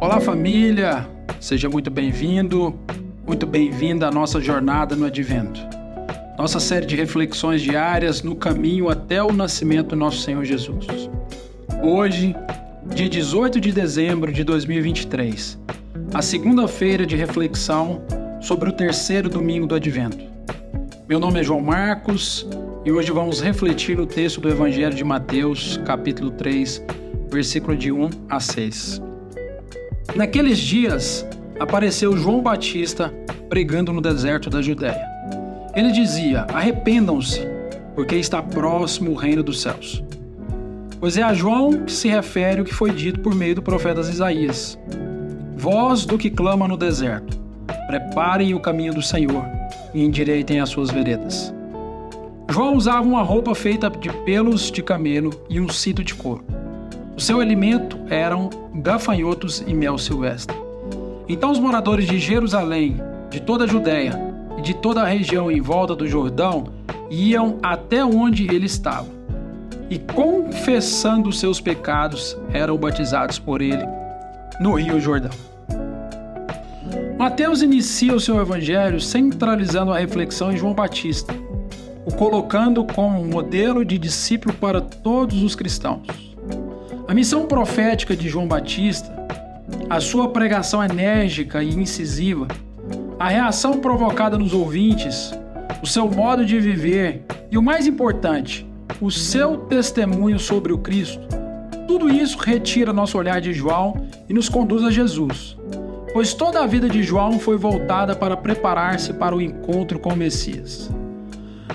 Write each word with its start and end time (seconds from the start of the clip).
Olá, 0.00 0.20
família! 0.20 1.06
Seja 1.38 1.68
muito 1.68 1.88
bem-vindo, 1.90 2.74
muito 3.24 3.46
bem-vinda 3.46 4.08
à 4.08 4.10
nossa 4.10 4.40
jornada 4.40 4.96
no 4.96 5.06
Advento. 5.06 5.60
Nossa 6.36 6.58
série 6.58 6.84
de 6.84 6.96
reflexões 6.96 7.62
diárias 7.62 8.22
no 8.22 8.34
caminho 8.34 8.88
até 8.88 9.22
o 9.22 9.32
nascimento 9.32 9.90
do 9.90 9.96
nosso 9.96 10.22
Senhor 10.22 10.44
Jesus. 10.44 10.86
Hoje, 11.80 12.34
dia 12.94 13.08
18 13.08 13.60
de 13.60 13.70
dezembro 13.70 14.32
de 14.32 14.42
2023, 14.42 15.59
a 16.12 16.20
segunda-feira 16.20 17.06
de 17.06 17.14
reflexão 17.14 18.02
sobre 18.40 18.68
o 18.68 18.72
terceiro 18.72 19.28
domingo 19.28 19.66
do 19.66 19.76
Advento. 19.76 20.24
Meu 21.08 21.20
nome 21.20 21.38
é 21.38 21.42
João 21.42 21.60
Marcos 21.60 22.48
e 22.84 22.90
hoje 22.90 23.12
vamos 23.12 23.40
refletir 23.40 23.96
no 23.96 24.06
texto 24.06 24.40
do 24.40 24.48
Evangelho 24.48 24.94
de 24.94 25.04
Mateus, 25.04 25.80
capítulo 25.86 26.32
3, 26.32 26.84
versículo 27.30 27.76
de 27.76 27.92
1 27.92 28.10
a 28.28 28.40
6. 28.40 29.00
Naqueles 30.16 30.58
dias, 30.58 31.24
apareceu 31.60 32.16
João 32.16 32.42
Batista 32.42 33.14
pregando 33.48 33.92
no 33.92 34.00
deserto 34.00 34.50
da 34.50 34.60
Judéia. 34.60 35.06
Ele 35.76 35.92
dizia: 35.92 36.40
Arrependam-se, 36.52 37.46
porque 37.94 38.16
está 38.16 38.42
próximo 38.42 39.12
o 39.12 39.14
reino 39.14 39.44
dos 39.44 39.62
céus. 39.62 40.02
Pois 40.98 41.16
é 41.16 41.22
a 41.22 41.32
João 41.32 41.84
que 41.84 41.92
se 41.92 42.08
refere 42.08 42.60
o 42.60 42.64
que 42.64 42.74
foi 42.74 42.90
dito 42.90 43.20
por 43.20 43.32
meio 43.32 43.54
do 43.54 43.62
profeta 43.62 44.00
Isaías: 44.00 44.76
Voz 45.60 46.06
do 46.06 46.16
que 46.16 46.30
clama 46.30 46.66
no 46.66 46.74
deserto, 46.74 47.38
preparem 47.86 48.54
o 48.54 48.60
caminho 48.60 48.94
do 48.94 49.02
Senhor 49.02 49.44
e 49.92 50.02
endireitem 50.02 50.58
as 50.58 50.70
suas 50.70 50.88
veredas. 50.88 51.52
João 52.48 52.74
usava 52.74 53.06
uma 53.06 53.22
roupa 53.22 53.54
feita 53.54 53.90
de 53.90 54.08
pelos 54.24 54.70
de 54.70 54.82
camelo 54.82 55.30
e 55.50 55.60
um 55.60 55.68
cinto 55.68 56.02
de 56.02 56.14
couro. 56.14 56.42
O 57.14 57.20
seu 57.20 57.42
alimento 57.42 57.98
eram 58.08 58.48
gafanhotos 58.76 59.62
e 59.66 59.74
mel 59.74 59.98
silvestre. 59.98 60.56
Então 61.28 61.50
os 61.50 61.58
moradores 61.58 62.06
de 62.06 62.18
Jerusalém, 62.18 62.98
de 63.28 63.38
toda 63.38 63.64
a 63.64 63.68
Judéia 63.68 64.18
e 64.56 64.62
de 64.62 64.72
toda 64.72 65.02
a 65.02 65.06
região 65.06 65.50
em 65.50 65.60
volta 65.60 65.94
do 65.94 66.08
Jordão 66.08 66.68
iam 67.10 67.58
até 67.62 68.02
onde 68.02 68.46
ele 68.46 68.64
estava. 68.64 69.08
E 69.90 69.98
confessando 69.98 71.30
seus 71.30 71.60
pecados, 71.60 72.34
eram 72.50 72.78
batizados 72.78 73.38
por 73.38 73.60
ele 73.60 73.84
no 74.58 74.72
Rio 74.72 74.98
Jordão. 74.98 75.49
Mateus 77.20 77.60
inicia 77.60 78.14
o 78.14 78.18
seu 78.18 78.40
evangelho 78.40 78.98
centralizando 78.98 79.92
a 79.92 79.98
reflexão 79.98 80.50
em 80.50 80.56
João 80.56 80.72
Batista, 80.72 81.34
o 82.06 82.14
colocando 82.14 82.82
como 82.82 83.22
modelo 83.22 83.84
de 83.84 83.98
discípulo 83.98 84.54
para 84.54 84.80
todos 84.80 85.42
os 85.42 85.54
cristãos. 85.54 86.06
A 87.06 87.12
missão 87.12 87.44
profética 87.44 88.16
de 88.16 88.26
João 88.26 88.48
Batista, 88.48 89.14
a 89.90 90.00
sua 90.00 90.30
pregação 90.30 90.82
enérgica 90.82 91.62
e 91.62 91.74
incisiva, 91.74 92.48
a 93.18 93.28
reação 93.28 93.80
provocada 93.80 94.38
nos 94.38 94.54
ouvintes, 94.54 95.30
o 95.82 95.86
seu 95.86 96.10
modo 96.10 96.42
de 96.42 96.58
viver 96.58 97.26
e 97.50 97.58
o 97.58 97.62
mais 97.62 97.86
importante, 97.86 98.66
o 98.98 99.10
seu 99.10 99.58
testemunho 99.58 100.38
sobre 100.38 100.72
o 100.72 100.78
Cristo, 100.78 101.28
tudo 101.86 102.08
isso 102.08 102.38
retira 102.38 102.94
nosso 102.94 103.18
olhar 103.18 103.42
de 103.42 103.52
João 103.52 104.06
e 104.26 104.32
nos 104.32 104.48
conduz 104.48 104.82
a 104.84 104.90
Jesus, 104.90 105.58
pois 106.12 106.34
toda 106.34 106.60
a 106.60 106.66
vida 106.66 106.88
de 106.88 107.02
João 107.02 107.38
foi 107.38 107.56
voltada 107.56 108.14
para 108.14 108.36
preparar-se 108.36 109.12
para 109.12 109.34
o 109.34 109.40
encontro 109.40 109.98
com 109.98 110.10
o 110.10 110.16
Messias. 110.16 110.90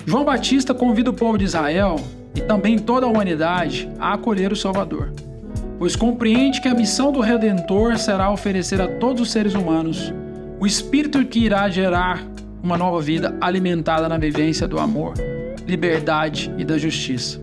João 0.06 0.26
Batista 0.26 0.74
convida 0.74 1.10
o 1.10 1.14
povo 1.14 1.38
de 1.38 1.46
Israel 1.46 1.96
e 2.36 2.42
também 2.42 2.78
toda 2.78 3.06
a 3.06 3.10
humanidade 3.10 3.90
a 4.00 4.14
acolher 4.14 4.52
o 4.52 4.56
Salvador 4.56 5.12
pois 5.78 5.96
compreende 5.96 6.62
que 6.62 6.68
a 6.68 6.74
missão 6.74 7.12
do 7.12 7.20
Redentor 7.20 7.98
será 7.98 8.32
oferecer 8.32 8.82
a 8.82 8.88
todos 8.88 9.22
os 9.22 9.32
seres 9.32 9.54
humanos 9.54 10.14
o 10.60 10.66
Espírito 10.66 11.24
que 11.26 11.40
irá 11.40 11.70
gerar 11.70 12.24
uma 12.64 12.78
nova 12.78 13.02
vida 13.02 13.38
alimentada 13.42 14.08
na 14.08 14.18
vivência 14.18 14.68
do 14.68 14.80
amor, 14.80 15.14
liberdade 15.68 16.52
e 16.58 16.64
da 16.64 16.78
justiça. 16.78 17.42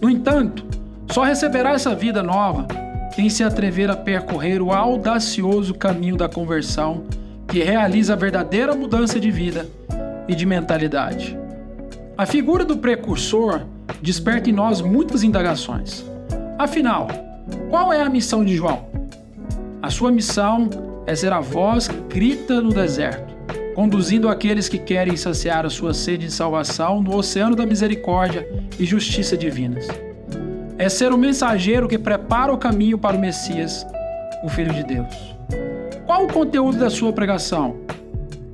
No 0.00 0.10
entanto, 0.10 0.64
só 1.10 1.22
receberá 1.22 1.72
essa 1.72 1.94
vida 1.94 2.22
nova 2.22 2.66
quem 3.14 3.28
se 3.28 3.42
atrever 3.42 3.90
a 3.90 3.96
percorrer 3.96 4.62
o 4.62 4.72
audacioso 4.72 5.74
caminho 5.74 6.16
da 6.16 6.28
conversão 6.28 7.04
que 7.48 7.62
realiza 7.62 8.12
a 8.12 8.16
verdadeira 8.16 8.74
mudança 8.74 9.18
de 9.18 9.30
vida 9.30 9.68
e 10.28 10.34
de 10.34 10.46
mentalidade. 10.46 11.36
A 12.16 12.24
figura 12.24 12.64
do 12.64 12.76
precursor 12.76 13.62
desperta 14.00 14.48
em 14.48 14.52
nós 14.52 14.80
muitas 14.80 15.22
indagações. 15.22 16.04
Afinal, 16.58 17.08
qual 17.68 17.92
é 17.92 18.00
a 18.00 18.08
missão 18.08 18.44
de 18.44 18.54
João? 18.54 18.88
A 19.82 19.90
sua 19.90 20.12
missão 20.12 20.68
é 21.06 21.14
ser 21.16 21.32
a 21.32 21.40
voz 21.40 21.88
que 21.88 21.96
grita 22.14 22.60
no 22.60 22.72
deserto, 22.72 23.34
conduzindo 23.74 24.28
aqueles 24.28 24.68
que 24.68 24.78
querem 24.78 25.16
saciar 25.16 25.66
a 25.66 25.70
sua 25.70 25.92
sede 25.92 26.26
de 26.26 26.32
salvação 26.32 27.02
no 27.02 27.16
oceano 27.16 27.56
da 27.56 27.66
misericórdia 27.66 28.46
e 28.78 28.84
justiça 28.84 29.36
divinas. 29.36 29.88
É 30.80 30.88
ser 30.88 31.12
o 31.12 31.18
mensageiro 31.18 31.86
que 31.86 31.98
prepara 31.98 32.50
o 32.50 32.56
caminho 32.56 32.96
para 32.96 33.14
o 33.14 33.20
Messias, 33.20 33.86
o 34.42 34.48
Filho 34.48 34.72
de 34.72 34.82
Deus. 34.82 35.36
Qual 36.06 36.24
o 36.24 36.32
conteúdo 36.32 36.78
da 36.78 36.88
sua 36.88 37.12
pregação? 37.12 37.76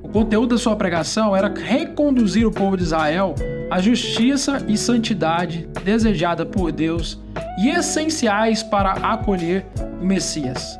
O 0.03 0.09
conteúdo 0.09 0.49
da 0.49 0.57
sua 0.57 0.75
pregação 0.75 1.33
era 1.33 1.47
reconduzir 1.47 2.45
o 2.45 2.51
povo 2.51 2.75
de 2.75 2.83
Israel 2.83 3.33
à 3.71 3.79
justiça 3.79 4.61
e 4.67 4.77
santidade 4.77 5.69
desejada 5.85 6.45
por 6.45 6.69
Deus 6.69 7.17
e 7.57 7.69
essenciais 7.69 8.61
para 8.61 8.91
acolher 8.91 9.65
o 10.01 10.05
Messias. 10.05 10.77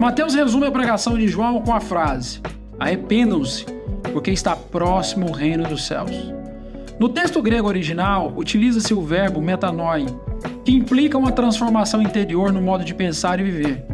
Mateus 0.00 0.34
resume 0.34 0.66
a 0.66 0.72
pregação 0.72 1.18
de 1.18 1.28
João 1.28 1.60
com 1.60 1.74
a 1.74 1.80
frase: 1.80 2.40
Arrependam-se, 2.78 3.66
porque 4.14 4.30
está 4.30 4.56
próximo 4.56 5.28
o 5.28 5.32
reino 5.32 5.64
dos 5.64 5.86
céus. 5.86 6.32
No 6.98 7.10
texto 7.10 7.42
grego 7.42 7.68
original, 7.68 8.32
utiliza-se 8.34 8.94
o 8.94 9.02
verbo 9.02 9.42
metanoi, 9.42 10.06
que 10.66 10.72
implica 10.72 11.16
uma 11.16 11.30
transformação 11.30 12.02
interior 12.02 12.52
no 12.52 12.60
modo 12.60 12.84
de 12.84 12.92
pensar 12.92 13.38
e 13.38 13.44
viver. 13.44 13.84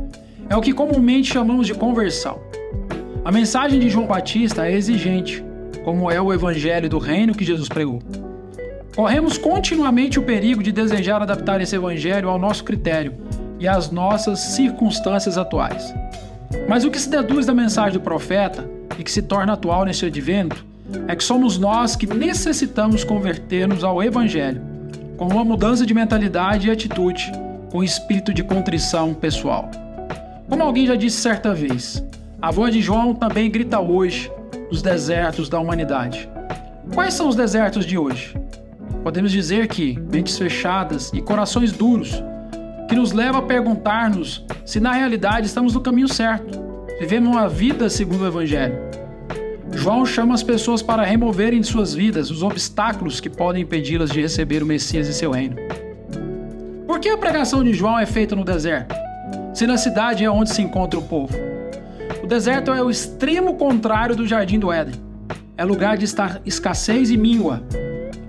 É 0.49 0.57
o 0.57 0.61
que 0.63 0.73
comumente 0.73 1.31
chamamos 1.31 1.67
de 1.67 1.75
conversão. 1.75 2.41
A 3.23 3.31
mensagem 3.31 3.79
de 3.79 3.91
João 3.91 4.07
Batista 4.07 4.67
é 4.67 4.73
exigente, 4.73 5.45
como 5.85 6.11
é 6.11 6.19
o 6.19 6.33
evangelho 6.33 6.89
do 6.89 6.97
reino 6.97 7.35
que 7.35 7.45
Jesus 7.45 7.69
pregou. 7.69 7.99
Corremos 8.97 9.37
continuamente 9.37 10.19
o 10.19 10.23
perigo 10.23 10.63
de 10.63 10.73
desejar 10.73 11.21
adaptar 11.21 11.61
esse 11.61 11.77
evangelho 11.77 12.31
ao 12.31 12.39
nosso 12.39 12.65
critério 12.65 13.13
e 13.61 13.69
às 13.69 13.91
nossas 13.91 14.39
circunstâncias 14.41 15.37
atuais. 15.37 15.95
Mas 16.67 16.87
o 16.87 16.91
que 16.91 16.99
se 16.99 17.11
deduz 17.11 17.45
da 17.45 17.53
mensagem 17.53 17.93
do 17.93 18.01
profeta 18.01 18.67
e 18.99 19.05
que 19.05 19.13
se 19.13 19.21
torna 19.21 19.53
atual 19.53 19.85
neste 19.85 20.07
advento 20.07 20.65
é 21.07 21.15
que 21.15 21.23
somos 21.23 21.59
nós 21.59 21.95
que 21.97 22.07
necessitamos 22.07 23.05
converter-nos 23.05 23.85
ao 23.85 24.03
evangelho, 24.03 24.72
com 25.23 25.29
uma 25.29 25.45
mudança 25.45 25.87
de 25.87 25.95
mentalidade 25.95 26.67
e 26.67 26.71
atitude, 26.71 27.31
com 27.71 27.85
espírito 27.85 28.35
de 28.35 28.43
contrição 28.43 29.15
pessoal. 29.15 29.71
Como 30.49 30.65
alguém 30.65 30.85
já 30.85 30.97
disse 30.97 31.19
certa 31.19 31.55
vez, 31.55 32.05
a 32.41 32.51
voz 32.51 32.75
de 32.75 32.83
João 32.83 33.15
também 33.15 33.49
grita 33.49 33.79
hoje 33.79 34.33
nos 34.69 34.83
desertos 34.83 35.49
da 35.49 35.61
humanidade. 35.61 36.29
Quais 36.93 37.15
são 37.15 37.29
os 37.29 37.37
desertos 37.37 37.87
de 37.87 37.97
hoje? 37.97 38.37
Podemos 39.05 39.31
dizer 39.31 39.69
que 39.69 39.97
mentes 40.13 40.37
fechadas 40.37 41.13
e 41.15 41.23
corações 41.23 41.71
duros, 41.71 42.21
que 42.89 42.97
nos 42.97 43.13
leva 43.13 43.39
a 43.39 43.43
perguntar-nos 43.43 44.45
se 44.65 44.81
na 44.81 44.93
realidade 44.93 45.47
estamos 45.47 45.73
no 45.73 45.81
caminho 45.81 46.09
certo, 46.09 46.59
vivemos 46.99 47.31
uma 47.31 47.49
vida 47.49 47.89
segundo 47.89 48.23
o 48.23 48.27
Evangelho. 48.27 48.77
João 49.75 50.07
chama 50.07 50.35
as 50.35 50.43
pessoas 50.43 50.83
para 50.83 51.03
removerem 51.03 51.61
de 51.61 51.67
suas 51.67 51.95
vidas 51.95 52.31
os 52.31 52.43
obstáculos 52.43 53.21
que 53.21 53.29
podem 53.29 53.63
impedi-las 53.63 54.11
de 54.11 54.21
receber 54.21 54.63
o 54.63 54.67
Messias 54.67 55.09
e 55.09 55.15
seu 55.15 55.31
reino. 55.31 55.57
Por 56.87 57.01
que 57.01 57.09
a 57.09 57.19
pregação 57.19 57.65
de 57.65 57.73
João 57.73 57.99
é 57.99 58.07
feita 58.07 58.37
no 58.37 58.45
deserto, 58.45 58.95
se 59.55 59.67
na 59.67 59.77
cidade 59.77 60.25
é 60.25 60.31
onde 60.31 60.51
se 60.51 60.63
encontra 60.63 60.99
o 60.99 61.03
povo? 61.03 61.35
O 62.23 62.27
deserto 62.27 62.73
é 62.73 62.83
o 62.83 62.91
extremo 62.91 63.55
contrário 63.55 64.15
do 64.15 64.27
jardim 64.27 64.59
do 64.59 64.71
Éden. 64.71 64.95
É 65.57 65.65
lugar 65.65 65.97
de 65.97 66.07
escassez 66.45 67.11
e 67.11 67.17
míngua, 67.17 67.63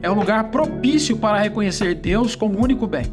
é 0.01 0.12
um 0.12 0.16
lugar 0.16 0.46
propício 0.51 1.16
para 1.18 1.38
reconhecer 1.38 1.96
Deus 1.96 2.36
como 2.36 2.62
único 2.62 2.86
bem. 2.86 3.06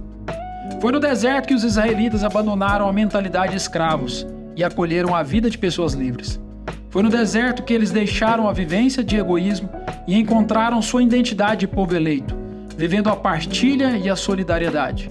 Foi 0.81 0.91
no 0.91 0.99
deserto 0.99 1.47
que 1.47 1.55
os 1.55 1.63
israelitas 1.63 2.25
abandonaram 2.25 2.89
a 2.89 2.93
mentalidade 2.93 3.53
de 3.53 3.59
escravos 3.59 4.27
e 4.57 4.65
acolheram 4.65 5.15
a 5.15 5.23
vida 5.23 5.49
de 5.49 5.57
pessoas 5.57 5.93
livres. 5.93 6.41
Foi 6.91 7.05
no 7.05 7.09
deserto 7.09 7.63
que 7.63 7.73
eles 7.73 7.93
deixaram 7.93 8.49
a 8.49 8.53
vivência 8.53 9.03
de 9.05 9.17
egoísmo 9.17 9.71
e 10.09 10.19
encontraram 10.19 10.83
sua 10.83 11.05
identidade 11.05 11.61
de 11.61 11.69
povo 11.69 11.95
eleito, 11.95 12.37
vivendo 12.77 13.09
a 13.09 13.15
partilha 13.15 13.97
e 13.97 14.11
a 14.11 14.17
solidariedade. 14.17 15.09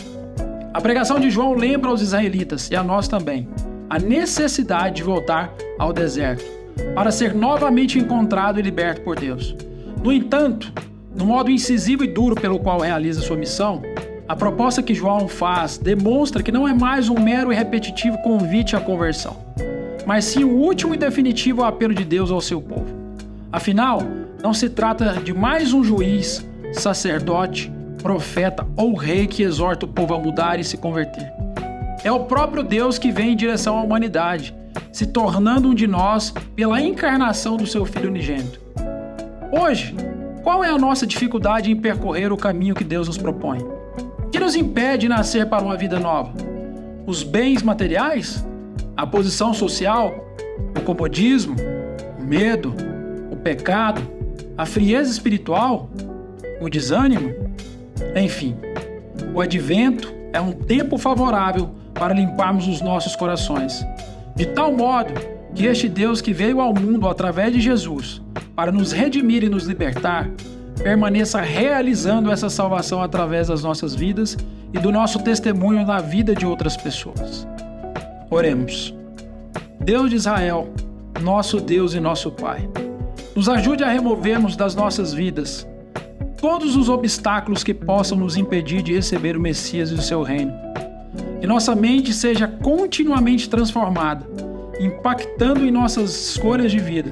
A 0.74 0.82
pregação 0.82 1.18
de 1.20 1.30
João 1.30 1.54
lembra 1.54 1.90
aos 1.90 2.02
israelitas 2.02 2.70
e 2.70 2.76
a 2.76 2.84
nós 2.84 3.08
também 3.08 3.48
a 3.90 3.98
necessidade 3.98 4.98
de 4.98 5.04
voltar 5.04 5.52
ao 5.80 5.94
deserto, 5.94 6.46
para 6.94 7.12
ser 7.12 7.34
novamente 7.34 7.98
encontrado 7.98 8.60
e 8.60 8.62
liberto 8.62 9.02
por 9.02 9.18
Deus. 9.18 9.56
No 10.04 10.12
entanto, 10.12 10.72
no 11.16 11.26
modo 11.26 11.50
incisivo 11.50 12.04
e 12.04 12.08
duro 12.08 12.36
pelo 12.36 12.60
qual 12.60 12.82
realiza 12.82 13.22
sua 13.22 13.38
missão, 13.38 13.82
a 14.28 14.36
proposta 14.36 14.84
que 14.84 14.94
João 14.94 15.28
faz 15.28 15.78
demonstra 15.78 16.44
que 16.44 16.52
não 16.52 16.68
é 16.68 16.74
mais 16.74 17.10
um 17.10 17.20
mero 17.20 17.52
e 17.52 17.56
repetitivo 17.56 18.18
convite 18.20 18.76
à 18.76 18.80
conversão, 18.80 19.38
mas 20.10 20.26
sim 20.26 20.44
o 20.44 20.50
último 20.50 20.96
e 20.96 20.98
definitivo 20.98 21.64
apelo 21.64 21.94
de 21.94 22.04
Deus 22.04 22.32
ao 22.32 22.42
seu 22.42 22.60
povo. 22.60 22.88
Afinal, 23.52 24.02
não 24.42 24.56
se 24.56 24.68
trata 24.68 25.14
de 25.24 25.36
mais 25.36 25.72
um 25.72 25.84
juiz, 25.84 26.44
sacerdote, 26.74 27.72
profeta 28.02 28.66
ou 28.76 28.96
rei 28.96 29.28
que 29.28 29.44
exorta 29.44 29.86
o 29.86 29.88
povo 29.88 30.16
a 30.16 30.20
mudar 30.20 30.60
e 30.60 30.64
se 30.64 30.78
converter. 30.78 31.32
É 32.04 32.12
o 32.12 32.22
próprio 32.22 32.64
Deus 32.64 32.98
que 32.98 33.12
vem 33.12 33.34
em 33.34 33.36
direção 33.36 33.78
à 33.78 33.84
humanidade, 33.84 34.52
se 34.92 35.06
tornando 35.06 35.70
um 35.70 35.76
de 35.76 35.86
nós 35.86 36.34
pela 36.56 36.82
encarnação 36.82 37.56
do 37.56 37.68
seu 37.68 37.86
Filho 37.86 38.10
unigênito. 38.10 38.60
Hoje, 39.52 39.94
qual 40.42 40.64
é 40.64 40.70
a 40.70 40.78
nossa 40.80 41.06
dificuldade 41.06 41.72
em 41.72 41.76
percorrer 41.76 42.34
o 42.34 42.38
caminho 42.38 42.74
que 42.74 42.84
Deus 42.84 43.08
nos 43.08 43.20
propõe? 43.20 43.60
O 43.60 44.30
que 44.32 44.40
nos 44.40 44.56
impede 44.56 45.02
de 45.02 45.10
nascer 45.10 45.46
para 45.46 45.64
uma 45.64 45.78
vida 45.78 46.00
nova? 46.00 46.34
Os 47.06 47.22
bens 47.22 47.62
materiais? 47.62 48.44
A 49.00 49.08
posição 49.08 49.54
social? 49.54 50.14
O 50.78 50.82
comodismo? 50.82 51.56
O 52.20 52.22
medo? 52.22 52.76
O 53.32 53.36
pecado? 53.38 54.02
A 54.58 54.66
frieza 54.66 55.10
espiritual? 55.10 55.90
O 56.60 56.68
desânimo? 56.68 57.34
Enfim, 58.14 58.58
o 59.34 59.40
advento 59.40 60.14
é 60.34 60.42
um 60.42 60.52
tempo 60.52 60.98
favorável 60.98 61.70
para 61.94 62.14
limparmos 62.14 62.68
os 62.68 62.82
nossos 62.82 63.16
corações, 63.16 63.82
de 64.36 64.48
tal 64.48 64.74
modo 64.74 65.14
que 65.56 65.66
este 65.66 65.88
Deus 65.88 66.20
que 66.20 66.34
veio 66.34 66.60
ao 66.60 66.74
mundo 66.74 67.08
através 67.08 67.54
de 67.54 67.62
Jesus 67.62 68.22
para 68.54 68.70
nos 68.70 68.92
redimir 68.92 69.46
e 69.46 69.50
nos 69.50 69.64
libertar, 69.64 70.30
permaneça 70.84 71.40
realizando 71.40 72.30
essa 72.30 72.50
salvação 72.50 73.02
através 73.02 73.48
das 73.48 73.64
nossas 73.64 73.96
vidas 73.96 74.38
e 74.74 74.78
do 74.78 74.92
nosso 74.92 75.20
testemunho 75.20 75.86
na 75.86 76.02
vida 76.02 76.36
de 76.36 76.46
outras 76.46 76.76
pessoas. 76.76 77.48
Oremos. 78.32 78.94
Deus 79.80 80.10
de 80.12 80.18
Israel, 80.18 80.72
nosso 81.20 81.60
Deus 81.60 81.96
e 81.96 82.00
nosso 82.00 82.30
Pai, 82.30 82.70
nos 83.36 83.50
ajude 83.50 83.84
a 83.84 83.90
removermos 83.90 84.56
das 84.56 84.76
nossas 84.76 85.14
vidas 85.14 85.68
todos 86.40 86.76
os 86.76 86.90
obstáculos 86.90 87.64
que 87.64 87.74
possam 87.74 88.18
nos 88.18 88.38
impedir 88.38 88.84
de 88.84 88.94
receber 88.94 89.36
o 89.36 89.40
Messias 89.40 89.90
e 89.90 89.96
o 89.96 90.02
seu 90.02 90.22
reino. 90.22 90.54
Que 91.42 91.48
nossa 91.48 91.76
mente 91.76 92.14
seja 92.14 92.48
continuamente 92.48 93.50
transformada, 93.50 94.28
impactando 94.80 95.66
em 95.66 95.72
nossas 95.72 96.12
escolhas 96.32 96.72
de 96.72 96.80
vida, 96.80 97.12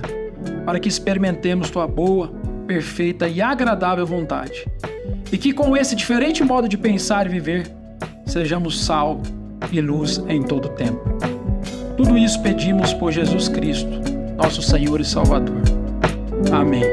para 0.66 0.80
que 0.80 0.88
experimentemos 0.88 1.72
tua 1.72 1.88
boa, 1.88 2.32
perfeita 2.68 3.28
e 3.28 3.42
agradável 3.42 4.06
vontade. 4.06 4.68
E 5.32 5.38
que 5.38 5.52
com 5.52 5.76
esse 5.76 5.96
diferente 5.96 6.44
modo 6.44 6.70
de 6.70 6.78
pensar 6.78 7.26
e 7.26 7.30
viver, 7.30 7.72
sejamos 8.26 8.86
sal 8.86 9.20
e 9.72 9.82
luz 9.82 10.24
em 10.28 10.42
todo 10.42 10.70
tempo. 10.70 11.02
Tudo 11.96 12.18
isso 12.18 12.42
pedimos 12.42 12.94
por 12.94 13.12
Jesus 13.12 13.50
Cristo, 13.50 13.90
nosso 14.36 14.62
Senhor 14.62 15.02
e 15.02 15.06
Salvador. 15.06 15.62
Amém. 16.52 16.84